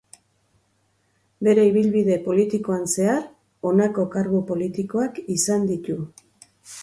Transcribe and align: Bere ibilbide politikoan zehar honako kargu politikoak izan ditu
Bere 1.47 1.65
ibilbide 1.71 2.15
politikoan 2.29 2.87
zehar 2.95 3.21
honako 3.71 4.05
kargu 4.15 4.41
politikoak 4.53 5.23
izan 5.35 5.69
ditu 5.73 5.99